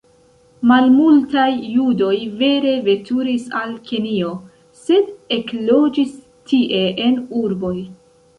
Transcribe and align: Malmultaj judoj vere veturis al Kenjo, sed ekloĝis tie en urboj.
Malmultaj 0.69 1.49
judoj 1.73 2.15
vere 2.39 2.73
veturis 2.87 3.45
al 3.59 3.75
Kenjo, 3.91 4.33
sed 4.87 5.13
ekloĝis 5.39 6.17
tie 6.55 6.83
en 7.11 7.23
urboj. 7.45 7.77